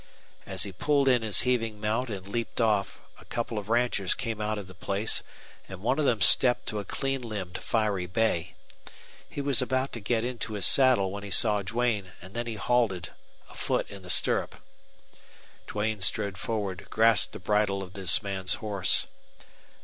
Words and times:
As 0.47 0.63
he 0.63 0.71
pulled 0.71 1.07
in 1.07 1.21
his 1.21 1.41
heaving 1.41 1.79
mount 1.79 2.09
and 2.09 2.27
leaped 2.27 2.59
off, 2.59 3.01
a 3.19 3.25
couple 3.25 3.59
of 3.59 3.69
ranchers 3.69 4.15
came 4.15 4.41
out 4.41 4.57
of 4.57 4.65
the 4.65 4.73
place, 4.73 5.21
and 5.69 5.83
one 5.83 5.99
of 5.99 6.05
them 6.05 6.21
stepped 6.21 6.65
to 6.69 6.79
a 6.79 6.83
clean 6.85 7.21
limbed, 7.21 7.59
fiery 7.59 8.07
bay. 8.07 8.55
He 9.29 9.41
was 9.41 9.61
about 9.61 9.91
to 9.91 9.99
get 9.99 10.25
into 10.25 10.53
his 10.53 10.65
saddle 10.65 11.11
when 11.11 11.21
he 11.21 11.29
saw 11.29 11.61
Duane, 11.61 12.13
and 12.19 12.33
then 12.33 12.47
he 12.47 12.55
halted, 12.55 13.09
a 13.47 13.53
foot 13.53 13.91
in 13.91 14.01
the 14.01 14.09
stirrup. 14.09 14.55
Duane 15.67 16.01
strode 16.01 16.39
forward, 16.39 16.87
grasped 16.89 17.33
the 17.33 17.37
bridle 17.39 17.83
of 17.83 17.93
this 17.93 18.23
man's 18.23 18.55
horse. 18.55 19.05